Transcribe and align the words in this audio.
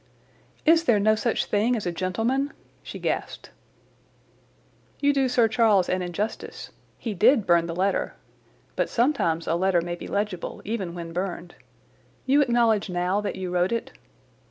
"Is 0.65 0.85
there 0.85 0.99
no 0.99 1.13
such 1.13 1.45
thing 1.45 1.75
as 1.75 1.85
a 1.85 1.91
gentleman?" 1.91 2.53
she 2.81 2.97
gasped. 2.97 3.51
"You 4.99 5.13
do 5.13 5.29
Sir 5.29 5.47
Charles 5.47 5.89
an 5.89 6.01
injustice. 6.01 6.71
He 6.97 7.13
did 7.13 7.45
burn 7.45 7.67
the 7.67 7.75
letter. 7.75 8.15
But 8.75 8.89
sometimes 8.89 9.45
a 9.45 9.53
letter 9.53 9.79
may 9.81 9.93
be 9.93 10.07
legible 10.07 10.59
even 10.65 10.95
when 10.95 11.13
burned. 11.13 11.53
You 12.25 12.41
acknowledge 12.41 12.89
now 12.89 13.21
that 13.21 13.35
you 13.35 13.51
wrote 13.51 13.71
it?" 13.71 13.91